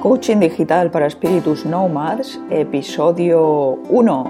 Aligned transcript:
Coaching 0.00 0.38
Digital 0.38 0.90
para 0.90 1.06
Espíritus 1.06 1.66
Nomads, 1.66 2.40
episodio 2.48 3.78
1. 3.90 4.24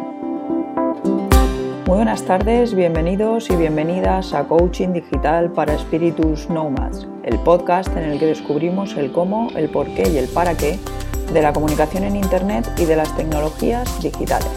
Muy 1.87 1.97
buenas 1.97 2.25
tardes, 2.25 2.75
bienvenidos 2.75 3.49
y 3.51 3.55
bienvenidas 3.55 4.35
a 4.35 4.49
Coaching 4.49 4.89
Digital 4.89 5.53
para 5.53 5.75
Espíritus 5.75 6.51
Nomads, 6.51 7.07
el 7.23 7.39
podcast 7.39 7.97
en 7.97 8.03
el 8.03 8.19
que 8.19 8.27
descubrimos 8.27 8.97
el 8.97 9.13
cómo, 9.13 9.49
el 9.55 9.69
por 9.69 9.87
qué 9.95 10.09
y 10.09 10.19
el 10.19 10.27
para 10.27 10.57
qué 10.57 10.77
de 11.33 11.41
la 11.41 11.53
comunicación 11.53 12.03
en 12.03 12.17
Internet 12.17 12.69
y 12.77 12.85
de 12.85 12.97
las 12.97 13.17
tecnologías 13.17 14.03
digitales. 14.03 14.51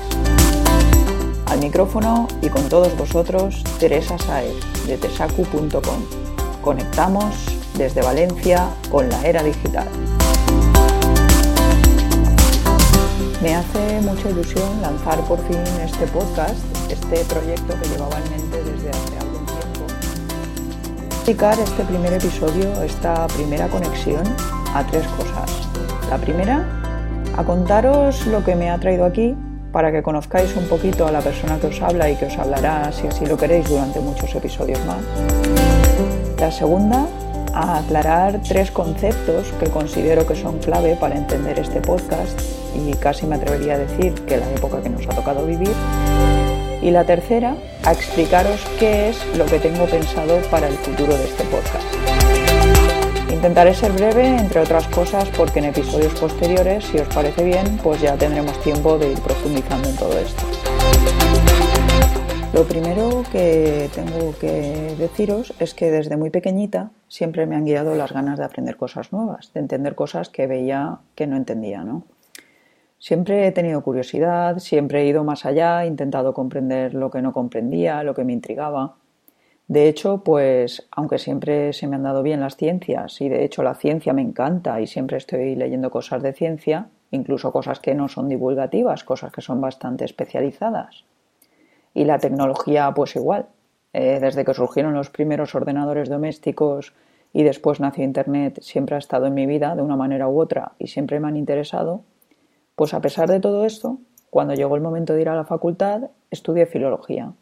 Al 1.45 1.59
micrófono 1.59 2.27
y 2.41 2.50
con 2.50 2.68
todos 2.70 2.98
vosotros, 2.98 3.64
Teresa 3.80 4.18
Saez, 4.18 4.55
de 4.88 4.98
tesacu.com. 4.98 6.04
Conectamos 6.64 7.36
desde 7.77 8.02
Valencia 8.02 8.68
con 8.89 9.09
la 9.09 9.21
era 9.27 9.43
digital. 9.43 9.88
Me 13.43 13.55
hace 13.55 13.99
mucha 13.99 14.29
ilusión 14.29 14.81
lanzar 14.81 15.20
por 15.25 15.38
fin 15.47 15.59
este 15.84 16.07
podcast, 16.07 16.55
este 16.89 17.25
proyecto 17.25 17.77
que 17.77 17.89
llevaba 17.89 18.17
en 18.20 18.29
mente 18.29 18.63
desde 18.63 18.89
hace 18.89 19.17
algún 19.20 19.45
tiempo. 19.45 21.25
Dedicar 21.25 21.59
este 21.59 21.84
primer 21.84 22.13
episodio, 22.13 22.81
esta 22.84 23.27
primera 23.27 23.67
conexión, 23.67 24.23
a 24.73 24.87
tres 24.87 25.05
cosas. 25.07 25.51
La 26.09 26.17
primera, 26.20 26.65
a 27.35 27.43
contaros 27.43 28.25
lo 28.27 28.45
que 28.45 28.55
me 28.55 28.70
ha 28.70 28.79
traído 28.79 29.03
aquí 29.03 29.35
para 29.73 29.91
que 29.91 30.01
conozcáis 30.01 30.55
un 30.55 30.70
poquito 30.70 31.05
a 31.05 31.12
la 31.12 31.20
persona 31.20 31.59
que 31.59 31.67
os 31.67 31.81
habla 31.81 32.09
y 32.09 32.15
que 32.15 32.27
os 32.27 32.37
hablará, 32.37 32.93
si 32.93 33.07
así 33.07 33.25
lo 33.25 33.35
queréis, 33.35 33.67
durante 33.67 33.99
muchos 33.99 34.34
episodios 34.34 34.79
más. 34.85 34.99
La 36.39 36.49
segunda, 36.49 37.07
a 37.53 37.79
aclarar 37.79 38.39
tres 38.48 38.71
conceptos 38.71 39.51
que 39.59 39.70
considero 39.70 40.25
que 40.25 40.37
son 40.37 40.59
clave 40.59 40.95
para 40.95 41.17
entender 41.17 41.59
este 41.59 41.81
podcast 41.81 42.62
y 42.76 42.93
casi 42.93 43.26
me 43.26 43.35
atrevería 43.35 43.76
a 43.76 43.77
decir 43.77 44.13
que 44.26 44.38
la 44.38 44.49
época 44.52 44.82
que 44.82 44.90
nos 44.90 45.07
ha 45.07 45.12
tocado 45.12 45.46
vivir. 45.46 45.74
Y 46.82 46.91
la 46.91 47.05
tercera, 47.05 47.55
a 47.84 47.93
explicaros 47.93 48.62
qué 48.80 49.10
es 49.10 49.38
lo 49.38 49.46
que 49.46 49.60
tengo 49.60 49.85
pensado 49.85 50.40
para 50.52 50.68
el 50.68 50.74
futuro 50.76 51.15
de 51.18 51.24
este 51.24 51.43
podcast. 51.46 51.85
Intentaré 53.32 53.74
ser 53.74 53.91
breve, 53.91 54.26
entre 54.26 54.62
otras 54.62 54.88
cosas, 54.88 55.30
porque 55.35 55.60
en 55.60 55.65
episodios 55.65 56.13
posteriores, 56.13 56.85
si 56.85 56.98
os 56.98 57.07
parece 57.13 57.43
bien, 57.43 57.77
pues 57.84 58.02
ya 58.02 58.15
tendremos 58.15 58.60
tiempo 58.62 58.98
de 58.98 59.12
ir 59.12 59.20
profundizando 59.20 59.90
en 59.90 59.96
todo 59.96 60.18
esto. 60.18 60.43
Lo 62.54 62.65
primero 62.65 63.24
que 63.32 63.90
tengo 63.96 64.38
que 64.40 64.96
deciros 65.00 65.53
es 65.59 65.74
que 65.74 65.90
desde 65.90 66.18
muy 66.18 66.30
pequeñita 66.30 66.91
siempre 67.08 67.47
me 67.47 67.56
han 67.56 67.66
guiado 67.66 67.96
las 67.96 68.12
ganas 68.12 68.38
de 68.38 68.46
aprender 68.46 68.78
cosas 68.78 69.12
nuevas, 69.12 69.52
de 69.53 69.59
entender 69.59 69.96
cosas 69.96 70.30
que 70.30 70.46
veía 70.46 71.00
que 71.16 71.25
no 71.25 71.35
entendía, 71.35 71.84
¿no? 71.84 72.03
Siempre 73.03 73.46
he 73.46 73.51
tenido 73.51 73.84
curiosidad, 73.84 74.59
siempre 74.59 75.01
he 75.01 75.07
ido 75.07 75.25
más 75.25 75.46
allá, 75.46 75.84
he 75.84 75.88
intentado 75.88 76.34
comprender 76.34 76.94
lo 76.94 77.12
que 77.12 77.22
no 77.22 77.34
comprendía, 77.34 78.01
lo 78.01 78.13
que 78.13 78.23
me 78.23 78.31
intrigaba. 78.31 78.96
De 79.68 79.90
hecho, 79.90 80.23
pues 80.23 80.88
aunque 80.90 81.19
siempre 81.19 81.74
se 81.74 81.85
me 81.85 81.97
han 81.97 82.03
dado 82.03 82.24
bien 82.24 82.40
las 82.40 82.56
ciencias 82.56 83.19
y 83.19 83.28
de 83.28 83.44
hecho 83.44 83.62
la 83.62 83.75
ciencia 83.75 84.13
me 84.13 84.22
encanta 84.22 84.79
y 84.79 84.88
siempre 84.88 85.18
estoy 85.18 85.53
leyendo 85.57 85.91
cosas 85.91 86.24
de 86.24 86.31
ciencia, 86.31 86.88
incluso 87.12 87.51
cosas 87.51 87.81
que 87.81 87.94
no 87.94 88.07
son 88.07 88.29
divulgativas, 88.29 89.03
cosas 89.03 89.34
que 89.34 89.41
son 89.41 89.59
bastante 89.59 90.06
especializadas. 90.06 91.03
Y 91.94 92.06
la 92.06 92.19
tecnología 92.19 92.90
pues 92.96 93.18
igual. 93.18 93.47
Eh, 93.91 94.19
desde 94.22 94.46
que 94.46 94.53
surgieron 94.53 94.94
los 94.94 95.09
primeros 95.09 95.56
ordenadores 95.56 96.07
domésticos 96.07 96.94
y 97.34 97.44
después 97.44 97.81
nació 97.81 98.06
Internet, 98.06 98.59
siempre 98.62 98.96
ha 98.96 99.00
estado 99.00 99.25
en 99.25 99.34
mi 99.34 99.46
vida 99.46 99.75
de 99.75 99.81
una 99.81 99.97
manera 99.97 100.29
u 100.29 100.40
otra 100.40 100.72
y 100.79 100.88
siempre 100.88 101.19
me 101.19 101.28
han 101.28 101.35
interesado 101.35 102.06
pues 102.75 102.94
a 102.94 103.02
pesar 103.02 103.29
de 103.29 103.40
todo 103.40 103.66
esto, 103.66 104.00
cuando 104.29 104.56
llegó 104.56 104.75
el 104.75 104.81
momento 104.81 105.13
de 105.13 105.22
ir 105.22 105.29
a 105.29 105.35
la 105.35 105.46
facultad, 105.46 106.09
estudié 106.31 106.66
filología. 106.66 107.34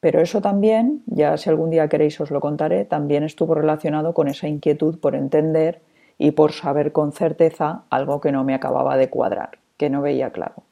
Pero 0.00 0.20
eso 0.20 0.42
también, 0.42 1.02
ya 1.06 1.36
si 1.38 1.48
algún 1.48 1.70
día 1.70 1.88
queréis 1.88 2.20
os 2.20 2.30
lo 2.30 2.40
contaré, 2.40 2.84
también 2.84 3.22
estuvo 3.22 3.54
relacionado 3.54 4.12
con 4.12 4.28
esa 4.28 4.46
inquietud 4.46 4.98
por 4.98 5.14
entender 5.14 5.80
y 6.18 6.32
por 6.32 6.52
saber 6.52 6.92
con 6.92 7.12
certeza 7.12 7.84
algo 7.88 8.20
que 8.20 8.30
no 8.30 8.44
me 8.44 8.54
acababa 8.54 8.96
de 8.96 9.08
cuadrar, 9.08 9.58
que 9.78 9.88
no 9.88 10.02
veía 10.02 10.30
claro. 10.30 10.64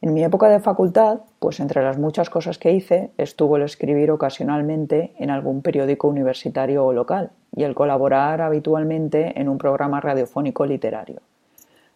En 0.00 0.12
mi 0.12 0.24
época 0.24 0.48
de 0.48 0.60
facultad, 0.60 1.20
pues 1.38 1.60
entre 1.60 1.82
las 1.82 1.98
muchas 1.98 2.30
cosas 2.30 2.58
que 2.58 2.72
hice, 2.72 3.10
estuvo 3.16 3.56
el 3.56 3.62
escribir 3.62 4.10
ocasionalmente 4.10 5.14
en 5.18 5.30
algún 5.30 5.62
periódico 5.62 6.08
universitario 6.08 6.84
o 6.84 6.92
local 6.92 7.32
y 7.54 7.64
el 7.64 7.74
colaborar 7.74 8.40
habitualmente 8.40 9.38
en 9.38 9.48
un 9.48 9.56
programa 9.56 10.00
radiofónico 10.00 10.66
literario 10.66 11.20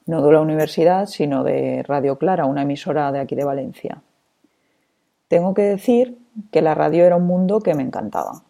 no 0.09 0.23
de 0.23 0.33
la 0.33 0.41
universidad, 0.41 1.05
sino 1.07 1.45
de 1.45 1.85
Radio 1.87 2.17
Clara, 2.17 2.47
una 2.47 2.63
emisora 2.63 3.13
de 3.13 3.21
aquí 3.21 3.35
de 3.35 3.45
Valencia. 3.45 4.03
Tengo 5.29 5.53
que 5.53 5.63
decir 5.63 6.19
que 6.51 6.63
la 6.63 6.75
radio 6.75 7.05
era 7.05 7.17
un 7.17 7.27
mundo 7.27 7.61
que 7.61 7.75
me 7.75 7.83
encantaba. 7.83 8.43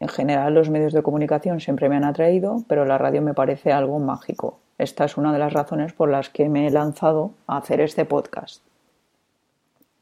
En 0.00 0.08
general 0.08 0.54
los 0.54 0.70
medios 0.70 0.92
de 0.92 1.04
comunicación 1.04 1.60
siempre 1.60 1.88
me 1.88 1.94
han 1.94 2.04
atraído, 2.04 2.64
pero 2.66 2.84
la 2.84 2.98
radio 2.98 3.22
me 3.22 3.32
parece 3.32 3.70
algo 3.70 4.00
mágico. 4.00 4.58
Esta 4.76 5.04
es 5.04 5.16
una 5.16 5.32
de 5.32 5.38
las 5.38 5.52
razones 5.52 5.92
por 5.92 6.10
las 6.10 6.30
que 6.30 6.48
me 6.48 6.66
he 6.66 6.70
lanzado 6.72 7.30
a 7.46 7.58
hacer 7.58 7.80
este 7.80 8.04
podcast. 8.04 8.64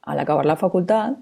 Al 0.01 0.19
acabar 0.19 0.47
la 0.47 0.57
facultad, 0.57 1.17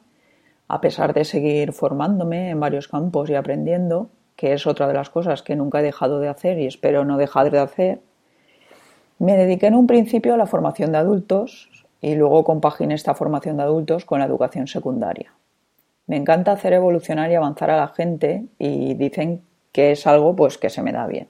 a 0.68 0.80
pesar 0.80 1.14
de 1.14 1.24
seguir 1.24 1.72
formándome 1.72 2.50
en 2.50 2.60
varios 2.60 2.86
campos 2.86 3.28
y 3.28 3.34
aprendiendo, 3.34 4.08
que 4.36 4.52
es 4.52 4.68
otra 4.68 4.86
de 4.86 4.94
las 4.94 5.10
cosas 5.10 5.42
que 5.42 5.56
nunca 5.56 5.80
he 5.80 5.82
dejado 5.82 6.20
de 6.20 6.28
hacer 6.28 6.60
y 6.60 6.66
espero 6.66 7.04
no 7.04 7.18
dejar 7.18 7.50
de 7.50 7.58
hacer, 7.58 8.00
me 9.20 9.36
dediqué 9.36 9.66
en 9.66 9.74
un 9.74 9.86
principio 9.86 10.32
a 10.32 10.38
la 10.38 10.46
formación 10.46 10.92
de 10.92 10.98
adultos 10.98 11.68
y 12.00 12.14
luego 12.14 12.42
compaginé 12.42 12.94
esta 12.94 13.14
formación 13.14 13.58
de 13.58 13.64
adultos 13.64 14.06
con 14.06 14.18
la 14.18 14.24
educación 14.24 14.66
secundaria. 14.66 15.34
Me 16.06 16.16
encanta 16.16 16.52
hacer 16.52 16.72
evolucionar 16.72 17.30
y 17.30 17.34
avanzar 17.34 17.70
a 17.70 17.76
la 17.76 17.88
gente 17.88 18.46
y 18.58 18.94
dicen 18.94 19.42
que 19.72 19.92
es 19.92 20.06
algo 20.06 20.34
pues 20.34 20.56
que 20.56 20.70
se 20.70 20.82
me 20.82 20.92
da 20.92 21.06
bien. 21.06 21.28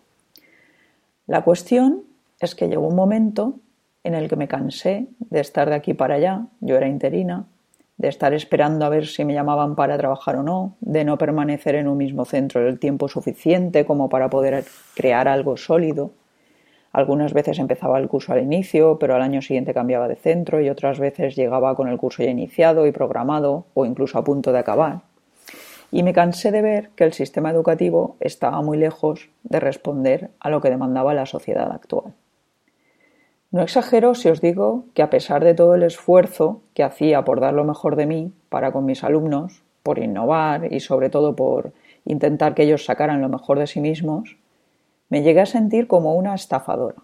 La 1.27 1.43
cuestión 1.43 2.05
es 2.39 2.55
que 2.55 2.69
llegó 2.69 2.87
un 2.87 2.95
momento 2.95 3.55
en 4.05 4.15
el 4.15 4.28
que 4.28 4.37
me 4.37 4.47
cansé 4.47 5.09
de 5.19 5.41
estar 5.41 5.69
de 5.69 5.75
aquí 5.75 5.93
para 5.93 6.15
allá, 6.15 6.47
yo 6.61 6.77
era 6.77 6.87
interina, 6.87 7.47
de 7.97 8.09
estar 8.09 8.33
esperando 8.33 8.84
a 8.84 8.89
ver 8.89 9.09
si 9.09 9.25
me 9.25 9.34
llamaban 9.34 9.75
para 9.75 9.99
trabajar 9.99 10.37
o 10.37 10.45
no, 10.45 10.77
de 10.81 11.05
no 11.05 11.19
permanecer 11.19 11.75
en 11.75 11.89
un 11.89 11.99
mismo 11.99 12.25
centro 12.25 12.67
el 12.67 12.78
tiempo 12.78 13.09
suficiente 13.09 13.84
como 13.84 14.09
para 14.09 14.31
poder 14.31 14.65
crear 14.95 15.27
algo 15.27 15.57
sólido, 15.57 16.12
algunas 16.93 17.33
veces 17.33 17.59
empezaba 17.59 17.99
el 17.99 18.09
curso 18.09 18.33
al 18.33 18.43
inicio, 18.43 18.99
pero 18.99 19.15
al 19.15 19.23
año 19.23 19.43
siguiente 19.43 19.75
cambiaba 19.75 20.09
de 20.09 20.17
centro 20.17 20.61
y 20.61 20.69
otras 20.69 20.99
veces 20.99 21.37
llegaba 21.37 21.75
con 21.77 21.89
el 21.89 21.99
curso 21.99 22.23
ya 22.23 22.31
iniciado 22.31 22.87
y 22.87 22.93
programado 22.93 23.67
o 23.75 23.87
incluso 23.87 24.19
a 24.19 24.25
punto 24.25 24.53
de 24.53 24.59
acabar. 24.59 25.03
Y 25.93 26.03
me 26.03 26.12
cansé 26.12 26.51
de 26.51 26.62
ver 26.62 26.91
que 26.91 27.05
el 27.05 27.12
sistema 27.12 27.51
educativo 27.51 28.17
estaba 28.21 28.61
muy 28.62 28.78
lejos 28.78 29.28
de 29.45 29.61
responder 29.61 30.31
a 30.41 30.51
lo 30.51 30.61
que 30.61 30.71
demandaba 30.71 31.15
la 31.15 31.27
sociedad 31.27 31.71
actual. 31.71 32.15
No 33.53 33.62
exagero 33.62 34.15
si 34.15 34.28
os 34.28 34.41
digo 34.41 34.84
que 34.95 35.03
a 35.03 35.11
pesar 35.11 35.43
de 35.43 35.55
todo 35.55 35.75
el 35.75 35.83
esfuerzo 35.83 36.62
que 36.75 36.84
hacía 36.84 37.25
por 37.25 37.41
dar 37.41 37.55
lo 37.55 37.65
mejor 37.65 37.97
de 37.97 38.07
mí 38.07 38.33
para 38.49 38.71
con 38.71 38.84
mis 38.84 39.03
alumnos, 39.03 39.62
por 39.83 39.99
innovar 39.99 40.72
y 40.72 40.81
sobre 40.81 41.11
todo 41.11 41.34
por 41.34 41.72
intentar 42.05 42.55
que 42.55 42.62
ellos 42.62 42.84
sacaran 42.84 43.21
lo 43.21 43.28
mejor 43.28 43.59
de 43.59 43.67
sí 43.67 43.81
mismos, 43.81 44.37
me 45.10 45.22
llegué 45.22 45.41
a 45.43 45.47
sentir 45.47 45.87
como 45.87 46.15
una 46.15 46.34
estafadora. 46.34 46.97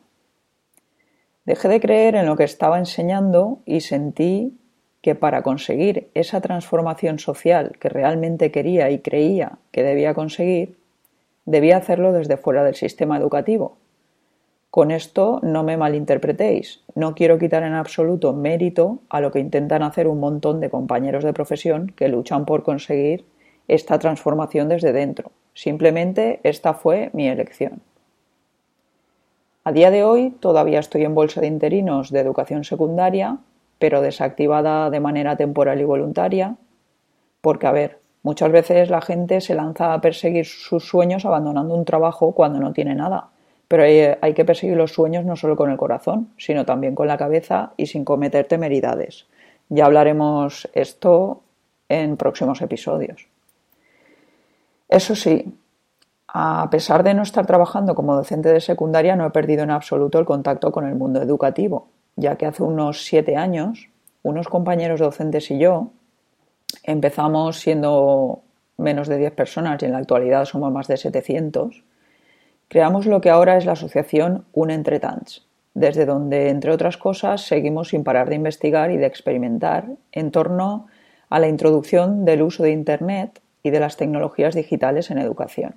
Dejé 1.44 1.68
de 1.68 1.80
creer 1.80 2.14
en 2.14 2.26
lo 2.26 2.36
que 2.36 2.44
estaba 2.44 2.78
enseñando 2.78 3.60
y 3.66 3.80
sentí 3.82 4.58
que 5.02 5.14
para 5.14 5.42
conseguir 5.42 6.10
esa 6.14 6.40
transformación 6.40 7.18
social 7.18 7.76
que 7.78 7.88
realmente 7.88 8.50
quería 8.50 8.90
y 8.90 9.00
creía 9.00 9.58
que 9.70 9.82
debía 9.82 10.14
conseguir, 10.14 10.78
debía 11.44 11.76
hacerlo 11.76 12.12
desde 12.12 12.36
fuera 12.36 12.64
del 12.64 12.74
sistema 12.74 13.16
educativo. 13.16 13.76
Con 14.70 14.90
esto 14.90 15.40
no 15.42 15.62
me 15.62 15.76
malinterpretéis, 15.76 16.82
no 16.94 17.14
quiero 17.14 17.38
quitar 17.38 17.62
en 17.62 17.74
absoluto 17.74 18.32
mérito 18.32 18.98
a 19.08 19.20
lo 19.20 19.30
que 19.30 19.38
intentan 19.38 19.82
hacer 19.82 20.08
un 20.08 20.20
montón 20.20 20.60
de 20.60 20.70
compañeros 20.70 21.24
de 21.24 21.32
profesión 21.32 21.92
que 21.96 22.08
luchan 22.08 22.44
por 22.44 22.62
conseguir 22.62 23.24
esta 23.68 23.98
transformación 23.98 24.68
desde 24.68 24.92
dentro. 24.92 25.30
Simplemente 25.54 26.40
esta 26.42 26.74
fue 26.74 27.10
mi 27.12 27.28
elección. 27.28 27.80
A 29.66 29.72
día 29.72 29.90
de 29.90 30.04
hoy 30.04 30.30
todavía 30.30 30.78
estoy 30.78 31.02
en 31.02 31.16
bolsa 31.16 31.40
de 31.40 31.48
interinos 31.48 32.12
de 32.12 32.20
educación 32.20 32.62
secundaria, 32.62 33.38
pero 33.80 34.00
desactivada 34.00 34.90
de 34.90 35.00
manera 35.00 35.36
temporal 35.36 35.80
y 35.80 35.84
voluntaria, 35.84 36.54
porque, 37.40 37.66
a 37.66 37.72
ver, 37.72 37.98
muchas 38.22 38.52
veces 38.52 38.90
la 38.90 39.00
gente 39.00 39.40
se 39.40 39.56
lanza 39.56 39.92
a 39.92 40.00
perseguir 40.00 40.46
sus 40.46 40.86
sueños 40.86 41.24
abandonando 41.24 41.74
un 41.74 41.84
trabajo 41.84 42.30
cuando 42.30 42.60
no 42.60 42.72
tiene 42.72 42.94
nada. 42.94 43.30
Pero 43.66 43.82
hay, 43.82 44.34
que 44.34 44.44
perseguir 44.44 44.76
los 44.76 44.92
sueños 44.92 45.24
no 45.24 45.34
solo 45.34 45.56
con 45.56 45.68
el 45.72 45.76
corazón, 45.76 46.28
sino 46.36 46.64
también 46.64 46.94
con 46.94 47.08
la 47.08 47.18
cabeza 47.18 47.72
y 47.76 47.86
sin 47.86 48.04
cometer 48.04 48.46
temeridades. 48.46 49.26
Ya 49.68 49.86
hablaremos 49.86 50.68
esto 50.74 51.42
en 51.88 52.16
próximos 52.16 52.62
episodios. 52.62 53.26
Eso 54.88 55.16
sí, 55.16 55.52
A 56.38 56.68
pesar 56.68 57.02
de 57.02 57.14
no 57.14 57.22
estar 57.22 57.46
trabajando 57.46 57.94
como 57.94 58.14
docente 58.14 58.52
de 58.52 58.60
secundaria, 58.60 59.16
no 59.16 59.24
he 59.24 59.30
perdido 59.30 59.62
en 59.62 59.70
absoluto 59.70 60.18
el 60.18 60.26
contacto 60.26 60.70
con 60.70 60.86
el 60.86 60.94
mundo 60.94 61.22
educativo, 61.22 61.88
ya 62.14 62.36
que 62.36 62.44
hace 62.44 62.62
unos 62.62 63.06
siete 63.06 63.36
años, 63.36 63.88
unos 64.22 64.46
compañeros 64.46 65.00
docentes 65.00 65.50
y 65.50 65.58
yo 65.58 65.92
empezamos 66.82 67.58
siendo 67.58 68.42
menos 68.76 69.08
de 69.08 69.16
10 69.16 69.32
personas 69.32 69.82
y 69.82 69.86
en 69.86 69.92
la 69.92 69.98
actualidad 69.98 70.44
somos 70.44 70.70
más 70.70 70.88
de 70.88 70.98
700, 70.98 71.82
creamos 72.68 73.06
lo 73.06 73.22
que 73.22 73.30
ahora 73.30 73.56
es 73.56 73.64
la 73.64 73.72
asociación 73.72 74.44
Un 74.52 74.70
Entretants, 74.70 75.46
desde 75.72 76.04
donde, 76.04 76.50
entre 76.50 76.70
otras 76.70 76.98
cosas, 76.98 77.46
seguimos 77.46 77.88
sin 77.88 78.04
parar 78.04 78.28
de 78.28 78.34
investigar 78.34 78.90
y 78.90 78.98
de 78.98 79.06
experimentar 79.06 79.86
en 80.12 80.30
torno 80.30 80.88
a 81.30 81.38
la 81.38 81.48
introducción 81.48 82.26
del 82.26 82.42
uso 82.42 82.62
de 82.62 82.72
Internet 82.72 83.40
y 83.62 83.70
de 83.70 83.80
las 83.80 83.96
tecnologías 83.96 84.54
digitales 84.54 85.10
en 85.10 85.16
educación. 85.16 85.76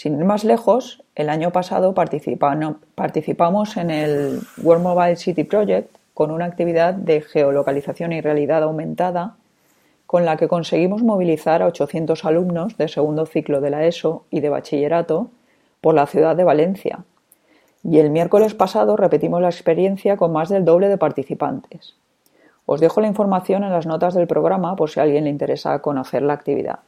Sin 0.00 0.18
ir 0.18 0.24
más 0.24 0.44
lejos, 0.44 1.02
el 1.14 1.28
año 1.28 1.50
pasado 1.50 1.92
participamos 1.92 3.76
en 3.76 3.90
el 3.90 4.40
World 4.62 4.82
Mobile 4.82 5.16
City 5.16 5.44
Project 5.44 5.94
con 6.14 6.30
una 6.30 6.46
actividad 6.46 6.94
de 6.94 7.20
geolocalización 7.20 8.14
y 8.14 8.22
realidad 8.22 8.62
aumentada 8.62 9.36
con 10.06 10.24
la 10.24 10.38
que 10.38 10.48
conseguimos 10.48 11.02
movilizar 11.02 11.60
a 11.60 11.66
800 11.66 12.24
alumnos 12.24 12.78
de 12.78 12.88
segundo 12.88 13.26
ciclo 13.26 13.60
de 13.60 13.68
la 13.68 13.84
ESO 13.84 14.24
y 14.30 14.40
de 14.40 14.48
bachillerato 14.48 15.28
por 15.82 15.94
la 15.94 16.06
ciudad 16.06 16.34
de 16.34 16.44
Valencia. 16.44 17.04
Y 17.84 17.98
el 17.98 18.08
miércoles 18.08 18.54
pasado 18.54 18.96
repetimos 18.96 19.42
la 19.42 19.50
experiencia 19.50 20.16
con 20.16 20.32
más 20.32 20.48
del 20.48 20.64
doble 20.64 20.88
de 20.88 20.96
participantes. 20.96 21.94
Os 22.64 22.80
dejo 22.80 23.02
la 23.02 23.08
información 23.08 23.64
en 23.64 23.72
las 23.72 23.84
notas 23.84 24.14
del 24.14 24.26
programa 24.26 24.76
por 24.76 24.88
si 24.88 24.98
a 24.98 25.02
alguien 25.02 25.24
le 25.24 25.30
interesa 25.30 25.78
conocer 25.82 26.22
la 26.22 26.32
actividad. 26.32 26.78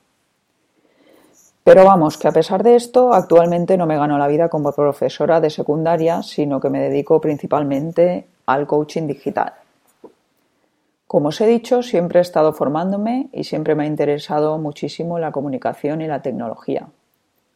Pero 1.64 1.84
vamos, 1.84 2.18
que 2.18 2.26
a 2.26 2.32
pesar 2.32 2.64
de 2.64 2.74
esto, 2.74 3.14
actualmente 3.14 3.76
no 3.76 3.86
me 3.86 3.96
gano 3.96 4.18
la 4.18 4.26
vida 4.26 4.48
como 4.48 4.72
profesora 4.72 5.40
de 5.40 5.48
secundaria, 5.48 6.22
sino 6.22 6.60
que 6.60 6.70
me 6.70 6.80
dedico 6.80 7.20
principalmente 7.20 8.26
al 8.46 8.66
coaching 8.66 9.06
digital. 9.06 9.52
Como 11.06 11.28
os 11.28 11.40
he 11.40 11.46
dicho, 11.46 11.82
siempre 11.82 12.18
he 12.18 12.22
estado 12.22 12.52
formándome 12.52 13.28
y 13.32 13.44
siempre 13.44 13.74
me 13.74 13.84
ha 13.84 13.86
interesado 13.86 14.58
muchísimo 14.58 15.18
la 15.18 15.30
comunicación 15.30 16.00
y 16.00 16.08
la 16.08 16.22
tecnología. 16.22 16.88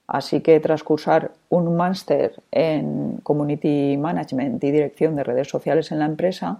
Así 0.07 0.41
que 0.41 0.61
tras 0.61 0.85
cursar 0.85 1.33
un 1.49 1.75
máster 1.75 2.35
en 2.53 3.19
Community 3.25 3.97
Management 3.97 4.63
y 4.63 4.71
Dirección 4.71 5.17
de 5.17 5.25
Redes 5.25 5.49
Sociales 5.49 5.91
en 5.91 5.99
la 5.99 6.05
empresa, 6.05 6.59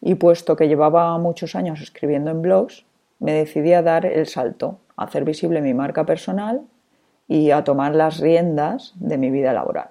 y 0.00 0.14
puesto 0.14 0.54
que 0.54 0.68
llevaba 0.68 1.16
muchos 1.18 1.56
años 1.56 1.80
escribiendo 1.80 2.30
en 2.30 2.42
blogs, 2.42 2.84
me 3.24 3.32
decidí 3.32 3.72
a 3.72 3.80
dar 3.80 4.04
el 4.04 4.26
salto, 4.26 4.80
a 4.98 5.04
hacer 5.04 5.24
visible 5.24 5.62
mi 5.62 5.72
marca 5.72 6.04
personal 6.04 6.60
y 7.26 7.52
a 7.52 7.64
tomar 7.64 7.94
las 7.94 8.20
riendas 8.20 8.92
de 8.96 9.16
mi 9.16 9.30
vida 9.30 9.54
laboral. 9.54 9.88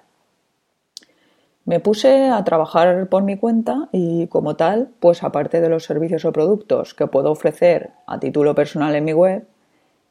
Me 1.64 1.80
puse 1.80 2.28
a 2.28 2.44
trabajar 2.44 3.08
por 3.08 3.24
mi 3.24 3.36
cuenta 3.36 3.88
y 3.90 4.28
como 4.28 4.54
tal, 4.54 4.90
pues 5.00 5.24
aparte 5.24 5.60
de 5.60 5.68
los 5.68 5.82
servicios 5.82 6.24
o 6.24 6.30
productos 6.30 6.94
que 6.94 7.08
puedo 7.08 7.32
ofrecer 7.32 7.90
a 8.06 8.20
título 8.20 8.54
personal 8.54 8.94
en 8.94 9.04
mi 9.04 9.14
web, 9.14 9.44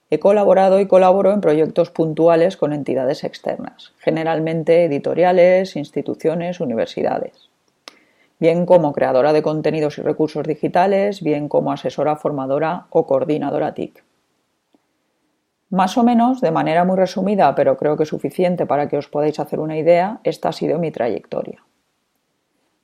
he 0.09 0.19
colaborado 0.19 0.81
y 0.81 0.87
colaboro 0.87 1.31
en 1.31 1.39
proyectos 1.39 1.91
puntuales 1.91 2.57
con 2.57 2.73
entidades 2.73 3.23
externas, 3.23 3.93
generalmente 3.99 4.83
editoriales, 4.83 5.77
instituciones, 5.77 6.59
universidades. 6.59 7.52
Bien 8.43 8.65
como 8.65 8.91
creadora 8.91 9.31
de 9.31 9.41
contenidos 9.41 9.97
y 9.97 10.01
recursos 10.01 10.45
digitales, 10.45 11.23
bien 11.23 11.47
como 11.47 11.71
asesora 11.71 12.17
formadora 12.17 12.87
o 12.89 13.07
coordinadora 13.07 13.73
TIC. 13.73 14.03
Más 15.69 15.97
o 15.97 16.03
menos, 16.03 16.41
de 16.41 16.51
manera 16.51 16.83
muy 16.83 16.97
resumida, 16.97 17.55
pero 17.55 17.77
creo 17.77 17.95
que 17.95 18.05
suficiente 18.05 18.65
para 18.65 18.89
que 18.89 18.97
os 18.97 19.07
podáis 19.07 19.39
hacer 19.39 19.61
una 19.61 19.77
idea, 19.77 20.19
esta 20.25 20.49
ha 20.49 20.51
sido 20.51 20.77
mi 20.77 20.91
trayectoria. 20.91 21.63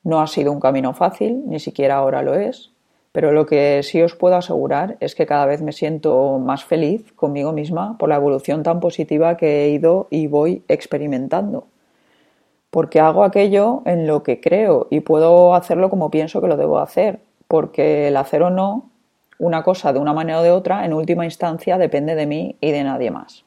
No 0.02 0.22
ha 0.22 0.28
sido 0.28 0.50
un 0.50 0.60
camino 0.60 0.94
fácil, 0.94 1.42
ni 1.46 1.60
siquiera 1.60 1.96
ahora 1.96 2.22
lo 2.22 2.32
es, 2.36 2.72
pero 3.12 3.30
lo 3.30 3.44
que 3.44 3.82
sí 3.82 4.00
os 4.00 4.14
puedo 4.14 4.36
asegurar 4.36 4.96
es 5.00 5.14
que 5.14 5.26
cada 5.26 5.44
vez 5.44 5.60
me 5.60 5.72
siento 5.72 6.38
más 6.38 6.64
feliz 6.64 7.12
conmigo 7.12 7.52
misma 7.52 7.98
por 7.98 8.08
la 8.08 8.16
evolución 8.16 8.62
tan 8.62 8.80
positiva 8.80 9.36
que 9.36 9.64
he 9.64 9.68
ido 9.68 10.08
y 10.08 10.26
voy 10.26 10.64
experimentando. 10.68 11.66
Porque 12.70 13.00
hago 13.00 13.24
aquello 13.24 13.82
en 13.84 14.06
lo 14.06 14.22
que 14.22 14.40
creo 14.40 14.86
y 14.90 15.00
puedo 15.00 15.54
hacerlo 15.54 15.90
como 15.90 16.10
pienso 16.10 16.40
que 16.40 16.48
lo 16.48 16.56
debo 16.56 16.78
hacer, 16.78 17.20
porque 17.48 18.08
el 18.08 18.16
hacer 18.16 18.42
o 18.42 18.50
no 18.50 18.90
una 19.38 19.62
cosa 19.62 19.92
de 19.92 19.98
una 19.98 20.12
manera 20.12 20.40
o 20.40 20.42
de 20.42 20.50
otra, 20.50 20.84
en 20.84 20.92
última 20.92 21.24
instancia 21.24 21.78
depende 21.78 22.14
de 22.14 22.26
mí 22.26 22.56
y 22.60 22.70
de 22.70 22.84
nadie 22.84 23.10
más. 23.10 23.44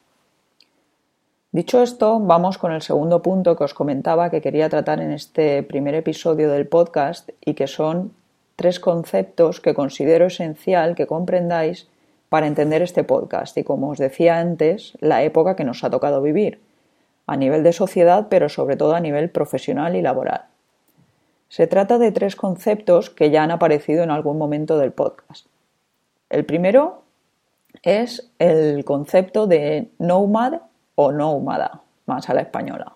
Dicho 1.52 1.80
esto, 1.80 2.18
vamos 2.18 2.58
con 2.58 2.72
el 2.72 2.82
segundo 2.82 3.22
punto 3.22 3.54
que 3.54 3.62
os 3.62 3.74
comentaba 3.74 4.28
que 4.28 4.40
quería 4.40 4.68
tratar 4.68 5.00
en 5.00 5.12
este 5.12 5.62
primer 5.62 5.94
episodio 5.94 6.50
del 6.50 6.66
podcast 6.66 7.30
y 7.40 7.54
que 7.54 7.68
son 7.68 8.12
tres 8.56 8.80
conceptos 8.80 9.60
que 9.60 9.72
considero 9.72 10.26
esencial 10.26 10.96
que 10.96 11.06
comprendáis 11.06 11.86
para 12.28 12.48
entender 12.48 12.82
este 12.82 13.04
podcast 13.04 13.56
y, 13.56 13.62
como 13.62 13.90
os 13.90 13.98
decía 13.98 14.40
antes, 14.40 14.98
la 14.98 15.22
época 15.22 15.54
que 15.54 15.62
nos 15.62 15.84
ha 15.84 15.90
tocado 15.90 16.20
vivir, 16.20 16.58
a 17.26 17.36
nivel 17.36 17.62
de 17.62 17.72
sociedad, 17.72 18.26
pero 18.28 18.48
sobre 18.48 18.76
todo 18.76 18.94
a 18.94 19.00
nivel 19.00 19.30
profesional 19.30 19.96
y 19.96 20.02
laboral. 20.02 20.46
Se 21.48 21.66
trata 21.66 21.98
de 21.98 22.12
tres 22.12 22.36
conceptos 22.36 23.10
que 23.10 23.30
ya 23.30 23.42
han 23.42 23.50
aparecido 23.50 24.02
en 24.02 24.10
algún 24.10 24.38
momento 24.38 24.78
del 24.78 24.92
podcast. 24.92 25.46
El 26.28 26.44
primero 26.44 27.02
es 27.82 28.30
el 28.38 28.84
concepto 28.84 29.46
de 29.46 29.90
nomad 29.98 30.62
o 30.94 31.12
nómada, 31.12 31.82
más 32.06 32.28
a 32.28 32.34
la 32.34 32.42
española. 32.42 32.94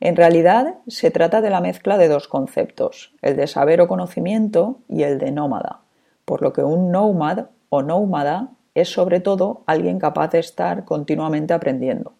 En 0.00 0.16
realidad 0.16 0.76
se 0.86 1.10
trata 1.10 1.42
de 1.42 1.50
la 1.50 1.60
mezcla 1.60 1.98
de 1.98 2.08
dos 2.08 2.26
conceptos, 2.26 3.12
el 3.20 3.36
de 3.36 3.46
saber 3.46 3.80
o 3.80 3.88
conocimiento 3.88 4.78
y 4.88 5.02
el 5.02 5.18
de 5.18 5.30
nómada, 5.30 5.80
por 6.24 6.40
lo 6.40 6.52
que 6.52 6.62
un 6.62 6.90
nomad 6.90 7.46
o 7.68 7.82
nómada 7.82 8.48
es 8.74 8.88
sobre 8.88 9.20
todo 9.20 9.62
alguien 9.66 9.98
capaz 9.98 10.28
de 10.28 10.38
estar 10.38 10.84
continuamente 10.84 11.52
aprendiendo, 11.52 12.14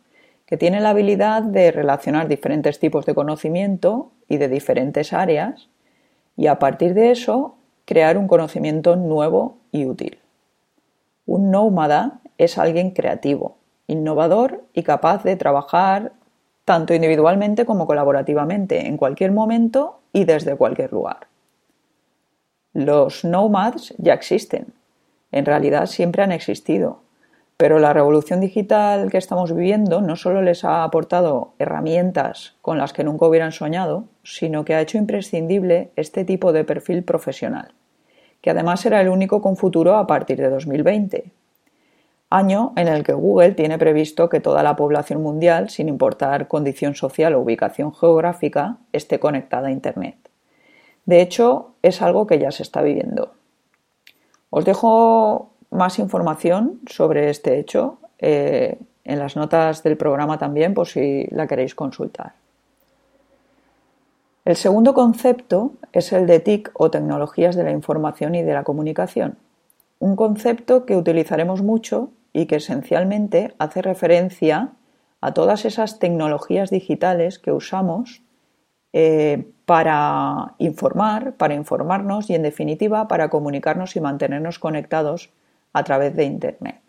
que 0.50 0.56
tiene 0.56 0.80
la 0.80 0.90
habilidad 0.90 1.42
de 1.42 1.70
relacionar 1.70 2.26
diferentes 2.26 2.80
tipos 2.80 3.06
de 3.06 3.14
conocimiento 3.14 4.10
y 4.28 4.36
de 4.36 4.48
diferentes 4.48 5.12
áreas 5.12 5.68
y 6.36 6.48
a 6.48 6.58
partir 6.58 6.92
de 6.92 7.12
eso 7.12 7.54
crear 7.84 8.18
un 8.18 8.26
conocimiento 8.26 8.96
nuevo 8.96 9.58
y 9.70 9.86
útil. 9.86 10.18
Un 11.24 11.52
nómada 11.52 12.20
es 12.36 12.58
alguien 12.58 12.90
creativo, 12.90 13.58
innovador 13.86 14.64
y 14.74 14.82
capaz 14.82 15.22
de 15.22 15.36
trabajar 15.36 16.12
tanto 16.64 16.94
individualmente 16.94 17.64
como 17.64 17.86
colaborativamente, 17.86 18.88
en 18.88 18.96
cualquier 18.96 19.30
momento 19.30 20.00
y 20.12 20.24
desde 20.24 20.56
cualquier 20.56 20.92
lugar. 20.92 21.28
Los 22.72 23.24
nomads 23.24 23.94
ya 23.98 24.14
existen, 24.14 24.74
en 25.30 25.46
realidad 25.46 25.86
siempre 25.86 26.24
han 26.24 26.32
existido, 26.32 27.02
pero 27.60 27.78
la 27.78 27.92
revolución 27.92 28.40
digital 28.40 29.10
que 29.10 29.18
estamos 29.18 29.54
viviendo 29.54 30.00
no 30.00 30.16
solo 30.16 30.42
les 30.42 30.64
ha 30.64 30.82
aportado 30.82 31.52
herramientas 31.58 32.56
con 32.62 32.78
las 32.78 32.92
que 32.92 33.04
nunca 33.04 33.26
hubieran 33.26 33.52
soñado, 33.52 34.06
sino 34.24 34.64
que 34.64 34.74
ha 34.74 34.80
hecho 34.80 34.98
imprescindible 34.98 35.90
este 35.94 36.24
tipo 36.24 36.52
de 36.52 36.64
perfil 36.64 37.04
profesional 37.04 37.74
que 38.40 38.50
además 38.50 38.80
será 38.80 39.00
el 39.00 39.08
único 39.08 39.42
con 39.42 39.56
futuro 39.56 39.96
a 39.96 40.06
partir 40.06 40.38
de 40.38 40.48
2020, 40.48 41.30
año 42.30 42.72
en 42.76 42.88
el 42.88 43.04
que 43.04 43.12
Google 43.12 43.52
tiene 43.52 43.78
previsto 43.78 44.28
que 44.28 44.40
toda 44.40 44.62
la 44.62 44.76
población 44.76 45.22
mundial, 45.22 45.68
sin 45.68 45.88
importar 45.88 46.48
condición 46.48 46.94
social 46.94 47.34
o 47.34 47.40
ubicación 47.40 47.94
geográfica, 47.94 48.78
esté 48.92 49.18
conectada 49.18 49.68
a 49.68 49.72
Internet. 49.72 50.16
De 51.04 51.20
hecho, 51.20 51.72
es 51.82 52.02
algo 52.02 52.26
que 52.26 52.38
ya 52.38 52.50
se 52.50 52.62
está 52.62 52.82
viviendo. 52.82 53.32
Os 54.48 54.64
dejo 54.64 55.49
más 55.70 55.98
información 55.98 56.80
sobre 56.86 57.30
este 57.30 57.58
hecho 57.58 57.98
eh, 58.18 58.78
en 59.04 59.18
las 59.18 59.36
notas 59.36 59.82
del 59.82 59.96
programa 59.96 60.38
también 60.38 60.74
por 60.74 60.86
si 60.86 61.26
la 61.30 61.46
queréis 61.46 61.74
consultar. 61.74 62.32
El 64.44 64.56
segundo 64.56 64.94
concepto 64.94 65.72
es 65.92 66.12
el 66.12 66.26
de 66.26 66.40
TIC 66.40 66.70
o 66.74 66.90
tecnologías 66.90 67.56
de 67.56 67.64
la 67.64 67.70
información 67.70 68.34
y 68.34 68.42
de 68.42 68.54
la 68.54 68.64
comunicación, 68.64 69.36
un 69.98 70.16
concepto 70.16 70.86
que 70.86 70.96
utilizaremos 70.96 71.62
mucho 71.62 72.10
y 72.32 72.46
que 72.46 72.56
esencialmente 72.56 73.54
hace 73.58 73.82
referencia 73.82 74.70
a 75.20 75.34
todas 75.34 75.64
esas 75.64 75.98
tecnologías 75.98 76.70
digitales 76.70 77.38
que 77.38 77.52
usamos 77.52 78.22
eh, 78.92 79.46
para 79.66 80.54
informar, 80.58 81.34
para 81.34 81.54
informarnos 81.54 82.30
y 82.30 82.34
en 82.34 82.42
definitiva 82.42 83.06
para 83.08 83.28
comunicarnos 83.28 83.94
y 83.94 84.00
mantenernos 84.00 84.58
conectados 84.58 85.30
a 85.72 85.84
través 85.84 86.14
de 86.16 86.24
Internet. 86.24 86.80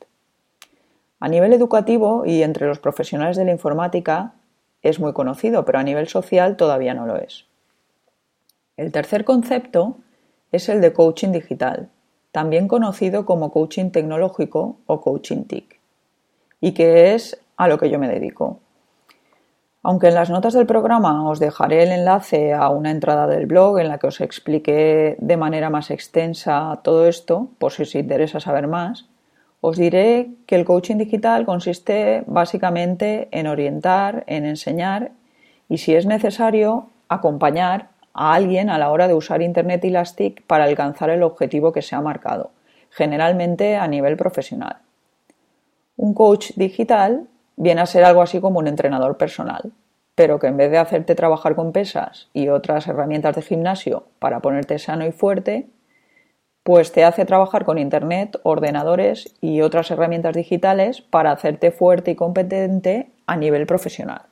A 1.20 1.28
nivel 1.28 1.54
educativo 1.54 2.26
y 2.26 2.42
entre 2.42 2.68
los 2.68 2.80
profesionales 2.80 3.38
de 3.38 3.46
la 3.46 3.52
informática 3.52 4.34
es 4.82 5.00
muy 5.00 5.14
conocido, 5.14 5.66
pero 5.66 5.80
a 5.80 5.84
nivel 5.84 6.08
social 6.08 6.58
todavía 6.58 6.94
no 6.94 7.06
lo 7.06 7.18
es. 7.18 7.46
El 8.78 8.92
tercer 8.92 9.24
concepto 9.26 9.98
es 10.52 10.68
el 10.70 10.82
de 10.82 10.94
coaching 10.94 11.32
digital, 11.32 11.90
también 12.32 12.68
conocido 12.68 13.26
como 13.26 13.52
coaching 13.52 13.92
tecnológico 13.92 14.78
o 14.88 15.02
coaching 15.02 15.44
TIC, 15.44 15.80
y 16.60 16.72
que 16.74 17.14
es 17.14 17.40
a 17.58 17.68
lo 17.68 17.78
que 17.78 17.90
yo 17.90 18.00
me 18.00 18.08
dedico. 18.08 18.60
Aunque 19.84 20.10
en 20.10 20.16
las 20.16 20.30
notas 20.30 20.54
del 20.54 20.68
programa 20.68 21.28
os 21.28 21.40
dejaré 21.40 21.84
el 21.84 21.92
enlace 21.92 22.54
a 22.54 22.70
una 22.70 22.92
entrada 22.92 23.26
del 23.26 23.48
blog 23.48 23.80
en 23.80 23.88
la 23.88 23.98
que 23.98 24.08
os 24.08 24.22
expliqué 24.22 25.16
de 25.20 25.38
manera 25.38 25.72
más 25.72 25.90
extensa 25.90 26.80
todo 26.84 27.08
esto, 27.08 27.50
por 27.58 27.72
si 27.72 27.82
os 27.82 27.96
interesa 27.96 28.40
saber 28.40 28.68
más, 28.68 29.08
os 29.60 29.78
diré 29.78 30.30
que 30.46 30.56
el 30.56 30.66
coaching 30.66 30.98
digital 30.98 31.46
consiste 31.46 32.24
básicamente 32.28 33.28
en 33.32 33.48
orientar, 33.48 34.24
en 34.28 34.46
enseñar 34.46 35.12
y, 35.68 35.80
si 35.80 35.96
es 35.96 36.06
necesario, 36.06 36.90
acompañar 37.10 37.90
a 38.14 38.34
alguien 38.34 38.70
a 38.70 38.78
la 38.78 38.92
hora 38.92 39.08
de 39.08 39.16
usar 39.16 39.42
Internet 39.42 39.84
y 39.86 40.30
para 40.46 40.66
alcanzar 40.66 41.10
el 41.10 41.24
objetivo 41.24 41.72
que 41.72 41.82
se 41.82 41.96
ha 41.96 42.02
marcado, 42.02 42.52
generalmente 42.92 43.78
a 43.78 43.88
nivel 43.88 44.16
profesional. 44.16 44.78
Un 45.98 46.14
coach 46.14 46.52
digital 46.56 47.28
viene 47.62 47.82
a 47.82 47.86
ser 47.86 48.03
algo 48.03 48.24
así 48.24 48.41
como 48.41 48.58
un 48.58 48.68
entrenador 48.68 49.18
personal, 49.18 49.72
pero 50.15 50.39
que 50.39 50.48
en 50.48 50.58
vez 50.58 50.72
de 50.72 50.80
hacerte 50.80 51.13
trabajar 51.13 51.53
con 51.56 51.72
pesas 51.72 52.27
y 52.34 52.48
otras 52.48 52.88
herramientas 52.88 53.36
de 53.36 53.44
gimnasio 53.44 54.08
para 54.18 54.39
ponerte 54.39 54.80
sano 54.80 55.06
y 55.06 55.12
fuerte, 55.12 55.68
pues 56.63 56.91
te 56.91 57.03
hace 57.03 57.24
trabajar 57.24 57.63
con 57.63 57.77
Internet, 57.77 58.39
ordenadores 58.41 59.36
y 59.41 59.62
otras 59.62 59.91
herramientas 59.91 60.34
digitales 60.34 61.03
para 61.03 61.32
hacerte 61.32 61.70
fuerte 61.70 62.10
y 62.10 62.15
competente 62.15 63.12
a 63.27 63.38
nivel 63.38 63.68
profesional. 63.68 64.24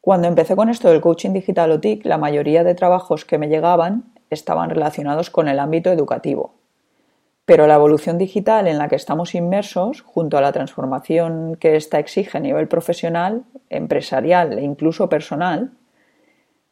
Cuando 0.00 0.28
empecé 0.28 0.54
con 0.54 0.68
esto 0.68 0.88
del 0.88 1.00
coaching 1.00 1.32
digital 1.32 1.72
o 1.72 1.80
TIC, 1.80 2.06
la 2.06 2.18
mayoría 2.18 2.62
de 2.62 2.76
trabajos 2.76 3.24
que 3.24 3.38
me 3.38 3.48
llegaban 3.48 4.04
estaban 4.30 4.70
relacionados 4.70 5.30
con 5.30 5.48
el 5.48 5.58
ámbito 5.58 5.90
educativo, 5.90 6.54
pero 7.52 7.66
la 7.66 7.74
evolución 7.74 8.16
digital 8.16 8.66
en 8.66 8.78
la 8.78 8.88
que 8.88 8.96
estamos 8.96 9.34
inmersos, 9.34 10.00
junto 10.00 10.38
a 10.38 10.40
la 10.40 10.52
transformación 10.52 11.56
que 11.56 11.76
ésta 11.76 11.98
exige 11.98 12.38
a 12.38 12.40
nivel 12.40 12.66
profesional, 12.66 13.44
empresarial 13.68 14.58
e 14.58 14.62
incluso 14.62 15.10
personal, 15.10 15.72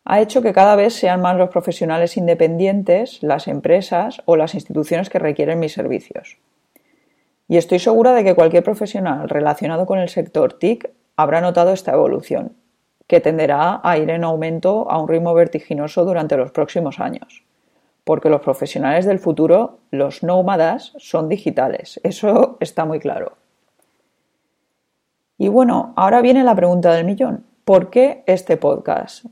ha 0.07 0.23
hecho 0.23 0.41
que 0.41 0.55
cada 0.55 0.77
vez 0.77 0.95
sean 0.95 1.21
más 1.21 1.37
los 1.37 1.51
profesionales 1.51 2.17
independientes, 2.17 3.23
las 3.23 3.47
empresas 3.47 4.23
o 4.25 4.37
las 4.37 4.55
instituciones 4.55 5.11
que 5.11 5.19
requieren 5.19 5.59
mis 5.59 5.75
servicios. 5.75 6.39
Y 7.47 7.59
estoy 7.59 7.79
segura 7.79 8.15
de 8.15 8.25
que 8.25 8.35
cualquier 8.35 8.65
profesional 8.65 9.29
relacionado 9.29 9.85
con 9.85 9.99
el 9.99 10.09
sector 10.09 10.55
TIC 10.55 10.91
habrá 11.15 11.43
notado 11.43 11.75
esta 11.75 11.93
evolución, 11.93 12.57
que 13.07 13.21
tenderá 13.21 13.83
a 13.85 13.99
ir 13.99 14.09
en 14.09 14.25
aumento 14.25 14.91
a 14.91 14.99
un 14.99 15.09
ritmo 15.11 15.35
vertiginoso 15.35 16.07
durante 16.07 16.39
los 16.39 16.53
próximos 16.53 17.01
años 17.01 17.45
porque 18.11 18.29
los 18.29 18.41
profesionales 18.41 19.07
del 19.07 19.21
futuro, 19.21 19.79
los 19.93 20.25
nómadas, 20.25 20.95
son 20.99 21.29
digitales. 21.29 22.01
Eso 22.03 22.57
está 22.61 22.85
muy 22.85 22.99
claro. 22.99 23.37
Y 25.39 25.47
bueno, 25.47 25.93
ahora 25.95 26.21
viene 26.21 26.43
la 26.43 26.57
pregunta 26.57 26.93
del 26.93 27.05
millón. 27.05 27.45
¿Por 27.65 27.89
qué 27.89 28.25
este 28.27 28.57
podcast? 28.57 29.27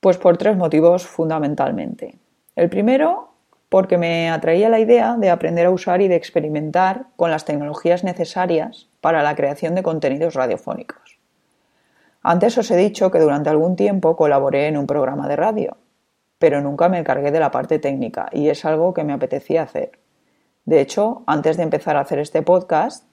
Pues 0.00 0.16
por 0.16 0.38
tres 0.38 0.56
motivos 0.56 1.06
fundamentalmente. 1.06 2.16
El 2.56 2.70
primero, 2.70 3.28
porque 3.68 3.98
me 3.98 4.30
atraía 4.30 4.70
la 4.70 4.80
idea 4.80 5.18
de 5.18 5.28
aprender 5.28 5.66
a 5.66 5.70
usar 5.70 6.00
y 6.00 6.08
de 6.08 6.16
experimentar 6.16 7.08
con 7.16 7.30
las 7.30 7.44
tecnologías 7.44 8.04
necesarias 8.04 8.88
para 9.02 9.22
la 9.22 9.36
creación 9.36 9.74
de 9.74 9.82
contenidos 9.82 10.32
radiofónicos. 10.32 11.18
Antes 12.22 12.56
os 12.56 12.70
he 12.70 12.76
dicho 12.78 13.10
que 13.10 13.18
durante 13.18 13.50
algún 13.50 13.76
tiempo 13.76 14.16
colaboré 14.16 14.66
en 14.66 14.78
un 14.78 14.86
programa 14.86 15.28
de 15.28 15.36
radio, 15.36 15.76
pero 16.38 16.60
nunca 16.60 16.88
me 16.88 16.98
encargué 16.98 17.30
de 17.30 17.40
la 17.40 17.50
parte 17.50 17.78
técnica 17.78 18.28
y 18.32 18.48
es 18.48 18.64
algo 18.64 18.94
que 18.94 19.04
me 19.04 19.12
apetecía 19.12 19.62
hacer. 19.62 19.92
De 20.64 20.80
hecho, 20.80 21.22
antes 21.26 21.56
de 21.56 21.62
empezar 21.62 21.96
a 21.96 22.00
hacer 22.00 22.18
este 22.18 22.42
podcast, 22.42 23.04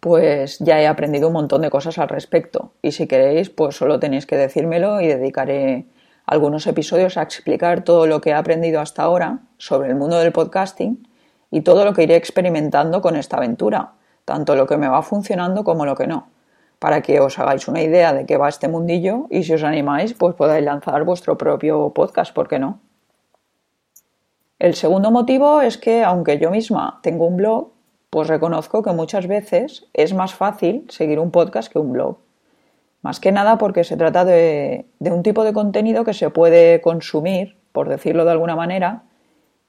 pues 0.00 0.58
ya 0.58 0.80
he 0.80 0.86
aprendido 0.86 1.28
un 1.28 1.34
montón 1.34 1.62
de 1.62 1.70
cosas 1.70 1.98
al 1.98 2.08
respecto 2.08 2.72
y 2.82 2.92
si 2.92 3.06
queréis, 3.06 3.50
pues 3.50 3.76
solo 3.76 4.00
tenéis 4.00 4.26
que 4.26 4.36
decírmelo 4.36 5.00
y 5.00 5.06
dedicaré 5.06 5.86
algunos 6.26 6.66
episodios 6.66 7.16
a 7.16 7.22
explicar 7.22 7.84
todo 7.84 8.06
lo 8.06 8.20
que 8.20 8.30
he 8.30 8.34
aprendido 8.34 8.80
hasta 8.80 9.02
ahora 9.02 9.40
sobre 9.58 9.90
el 9.90 9.94
mundo 9.94 10.18
del 10.18 10.32
podcasting 10.32 11.06
y 11.50 11.60
todo 11.60 11.84
lo 11.84 11.92
que 11.92 12.02
iré 12.02 12.16
experimentando 12.16 13.02
con 13.02 13.16
esta 13.16 13.36
aventura, 13.36 13.92
tanto 14.24 14.56
lo 14.56 14.66
que 14.66 14.78
me 14.78 14.88
va 14.88 15.02
funcionando 15.02 15.64
como 15.64 15.84
lo 15.84 15.94
que 15.94 16.06
no 16.06 16.33
para 16.84 17.00
que 17.00 17.18
os 17.18 17.38
hagáis 17.38 17.66
una 17.66 17.80
idea 17.80 18.12
de 18.12 18.26
qué 18.26 18.36
va 18.36 18.50
este 18.50 18.68
mundillo 18.68 19.24
y 19.30 19.44
si 19.44 19.54
os 19.54 19.62
animáis, 19.62 20.12
pues 20.12 20.34
podáis 20.34 20.62
lanzar 20.62 21.02
vuestro 21.04 21.38
propio 21.38 21.94
podcast, 21.94 22.34
¿por 22.34 22.46
qué 22.46 22.58
no? 22.58 22.78
El 24.58 24.74
segundo 24.74 25.10
motivo 25.10 25.62
es 25.62 25.78
que, 25.78 26.04
aunque 26.04 26.38
yo 26.38 26.50
misma 26.50 27.00
tengo 27.02 27.26
un 27.26 27.38
blog, 27.38 27.70
pues 28.10 28.28
reconozco 28.28 28.82
que 28.82 28.92
muchas 28.92 29.26
veces 29.28 29.86
es 29.94 30.12
más 30.12 30.34
fácil 30.34 30.84
seguir 30.90 31.20
un 31.20 31.30
podcast 31.30 31.72
que 31.72 31.78
un 31.78 31.90
blog. 31.90 32.18
Más 33.00 33.18
que 33.18 33.32
nada 33.32 33.56
porque 33.56 33.82
se 33.82 33.96
trata 33.96 34.26
de, 34.26 34.84
de 34.98 35.10
un 35.10 35.22
tipo 35.22 35.42
de 35.42 35.54
contenido 35.54 36.04
que 36.04 36.12
se 36.12 36.28
puede 36.28 36.82
consumir, 36.82 37.56
por 37.72 37.88
decirlo 37.88 38.26
de 38.26 38.32
alguna 38.32 38.56
manera, 38.56 39.04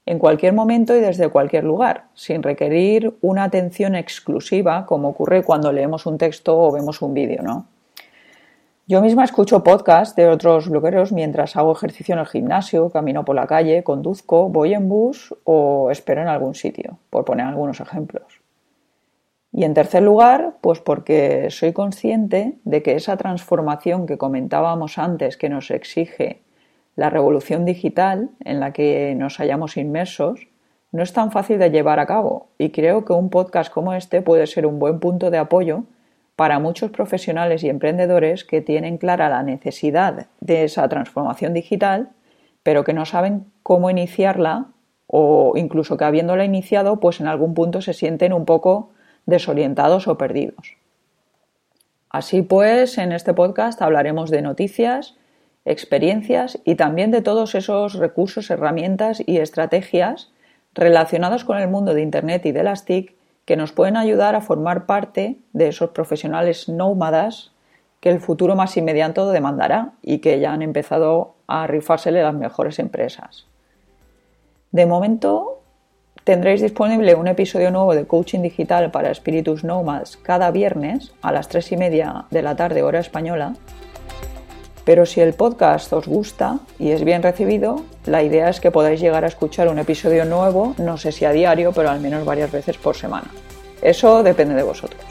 en 0.06 0.20
cualquier 0.20 0.54
momento 0.54 0.96
y 0.96 1.00
desde 1.00 1.28
cualquier 1.28 1.64
lugar, 1.64 2.04
sin 2.14 2.42
requerir 2.42 3.16
una 3.20 3.44
atención 3.44 3.96
exclusiva 3.96 4.86
como 4.86 5.08
ocurre 5.08 5.42
cuando 5.42 5.72
leemos 5.72 6.06
un 6.06 6.16
texto 6.16 6.56
o 6.56 6.70
vemos 6.72 7.02
un 7.02 7.12
vídeo, 7.12 7.42
¿no? 7.42 7.66
Yo 8.88 9.02
misma 9.02 9.24
escucho 9.24 9.64
podcasts 9.64 10.14
de 10.14 10.28
otros 10.28 10.68
blogueros 10.68 11.10
mientras 11.10 11.56
hago 11.56 11.72
ejercicio 11.72 12.12
en 12.12 12.20
el 12.20 12.26
gimnasio, 12.26 12.88
camino 12.90 13.24
por 13.24 13.34
la 13.34 13.48
calle, 13.48 13.82
conduzco, 13.82 14.48
voy 14.48 14.74
en 14.74 14.88
bus 14.88 15.34
o 15.42 15.90
espero 15.90 16.22
en 16.22 16.28
algún 16.28 16.54
sitio, 16.54 17.00
por 17.10 17.24
poner 17.24 17.46
algunos 17.46 17.80
ejemplos. 17.80 18.40
Y 19.50 19.64
en 19.64 19.74
tercer 19.74 20.04
lugar, 20.04 20.58
pues 20.60 20.78
porque 20.78 21.48
soy 21.50 21.72
consciente 21.72 22.58
de 22.62 22.82
que 22.84 22.94
esa 22.94 23.16
transformación 23.16 24.06
que 24.06 24.18
comentábamos 24.18 24.98
antes 24.98 25.36
que 25.36 25.48
nos 25.48 25.72
exige 25.72 26.42
la 26.96 27.10
revolución 27.10 27.64
digital 27.64 28.30
en 28.44 28.58
la 28.58 28.72
que 28.72 29.14
nos 29.14 29.36
hallamos 29.36 29.76
inmersos 29.76 30.48
no 30.92 31.02
es 31.02 31.12
tan 31.12 31.30
fácil 31.30 31.58
de 31.58 31.70
llevar 31.70 32.00
a 32.00 32.06
cabo 32.06 32.48
y 32.58 32.70
creo 32.70 33.04
que 33.04 33.12
un 33.12 33.30
podcast 33.30 33.72
como 33.72 33.92
este 33.92 34.22
puede 34.22 34.46
ser 34.46 34.66
un 34.66 34.78
buen 34.78 34.98
punto 34.98 35.30
de 35.30 35.38
apoyo 35.38 35.84
para 36.36 36.58
muchos 36.58 36.90
profesionales 36.90 37.62
y 37.64 37.68
emprendedores 37.68 38.44
que 38.44 38.60
tienen 38.60 38.98
clara 38.98 39.28
la 39.28 39.42
necesidad 39.42 40.26
de 40.40 40.64
esa 40.64 40.88
transformación 40.88 41.54
digital, 41.54 42.10
pero 42.62 42.84
que 42.84 42.92
no 42.92 43.06
saben 43.06 43.46
cómo 43.62 43.90
iniciarla 43.90 44.66
o 45.06 45.52
incluso 45.56 45.96
que 45.96 46.04
habiéndola 46.04 46.44
iniciado, 46.44 47.00
pues 47.00 47.20
en 47.20 47.26
algún 47.26 47.54
punto 47.54 47.80
se 47.80 47.94
sienten 47.94 48.32
un 48.32 48.44
poco 48.44 48.90
desorientados 49.24 50.08
o 50.08 50.18
perdidos. 50.18 50.76
Así 52.10 52.42
pues, 52.42 52.98
en 52.98 53.12
este 53.12 53.34
podcast 53.34 53.80
hablaremos 53.82 54.30
de 54.30 54.42
noticias, 54.42 55.16
experiencias 55.66 56.58
y 56.64 56.76
también 56.76 57.10
de 57.10 57.20
todos 57.20 57.54
esos 57.54 57.94
recursos, 57.94 58.50
herramientas 58.50 59.22
y 59.26 59.38
estrategias 59.38 60.30
relacionados 60.74 61.44
con 61.44 61.58
el 61.58 61.68
mundo 61.68 61.92
de 61.92 62.02
Internet 62.02 62.46
y 62.46 62.52
de 62.52 62.62
las 62.62 62.84
TIC 62.84 63.14
que 63.44 63.56
nos 63.56 63.72
pueden 63.72 63.96
ayudar 63.96 64.34
a 64.34 64.40
formar 64.40 64.86
parte 64.86 65.36
de 65.52 65.68
esos 65.68 65.90
profesionales 65.90 66.68
nómadas 66.68 67.52
que 68.00 68.10
el 68.10 68.20
futuro 68.20 68.54
más 68.54 68.76
inmediato 68.76 69.30
demandará 69.30 69.92
y 70.02 70.18
que 70.18 70.38
ya 70.38 70.52
han 70.52 70.62
empezado 70.62 71.34
a 71.46 71.66
rifársele 71.66 72.22
las 72.22 72.34
mejores 72.34 72.78
empresas. 72.78 73.46
De 74.70 74.86
momento 74.86 75.60
tendréis 76.24 76.60
disponible 76.60 77.14
un 77.14 77.28
episodio 77.28 77.70
nuevo 77.70 77.94
de 77.94 78.06
Coaching 78.06 78.40
Digital 78.40 78.90
para 78.90 79.10
Espíritus 79.10 79.64
Nómadas 79.64 80.16
cada 80.16 80.50
viernes 80.50 81.12
a 81.22 81.32
las 81.32 81.48
3 81.48 81.72
y 81.72 81.76
media 81.76 82.24
de 82.30 82.42
la 82.42 82.56
tarde 82.56 82.82
hora 82.82 83.00
española 83.00 83.54
pero 84.86 85.04
si 85.04 85.20
el 85.20 85.34
podcast 85.34 85.92
os 85.92 86.06
gusta 86.06 86.60
y 86.78 86.92
es 86.92 87.04
bien 87.04 87.20
recibido, 87.20 87.82
la 88.06 88.22
idea 88.22 88.48
es 88.48 88.60
que 88.60 88.70
podáis 88.70 89.00
llegar 89.00 89.24
a 89.24 89.26
escuchar 89.26 89.66
un 89.66 89.80
episodio 89.80 90.24
nuevo, 90.24 90.76
no 90.78 90.96
sé 90.96 91.10
si 91.10 91.24
a 91.24 91.32
diario, 91.32 91.72
pero 91.72 91.90
al 91.90 92.00
menos 92.00 92.24
varias 92.24 92.52
veces 92.52 92.78
por 92.78 92.96
semana. 92.96 93.26
Eso 93.82 94.22
depende 94.22 94.54
de 94.54 94.62
vosotros. 94.62 95.02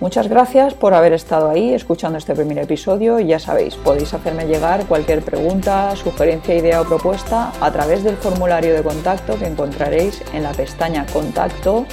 Muchas 0.00 0.28
gracias 0.28 0.74
por 0.74 0.92
haber 0.92 1.12
estado 1.12 1.48
ahí 1.48 1.72
escuchando 1.72 2.18
este 2.18 2.34
primer 2.34 2.58
episodio 2.58 3.20
y 3.20 3.28
ya 3.28 3.38
sabéis, 3.38 3.76
podéis 3.76 4.12
hacerme 4.12 4.46
llegar 4.46 4.86
cualquier 4.86 5.22
pregunta, 5.22 5.94
sugerencia, 5.94 6.56
idea 6.56 6.80
o 6.80 6.84
propuesta 6.84 7.52
a 7.60 7.70
través 7.70 8.02
del 8.02 8.16
formulario 8.16 8.74
de 8.74 8.82
contacto 8.82 9.38
que 9.38 9.46
encontraréis 9.46 10.20
en 10.34 10.42
la 10.42 10.50
pestaña 10.50 11.06
Contacto 11.12 11.86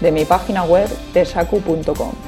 de 0.00 0.10
mi 0.10 0.24
página 0.24 0.64
web 0.64 0.88
tesacu.com. 1.12 2.25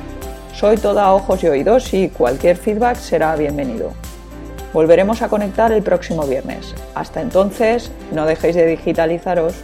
Soy 0.59 0.77
toda 0.77 1.13
ojos 1.15 1.45
y 1.45 1.47
oídos 1.47 1.95
y 1.95 2.09
cualquier 2.09 2.57
feedback 2.57 2.97
será 2.97 3.37
bienvenido. 3.37 3.93
Volveremos 4.73 5.23
a 5.23 5.29
conectar 5.29 5.71
el 5.71 5.85
próximo 5.85 6.27
viernes. 6.27 6.75
Hasta 6.97 7.21
entonces, 7.21 7.93
no 8.11 8.27
dejéis 8.27 8.57
de 8.57 8.67
digitalizaros. 8.67 9.55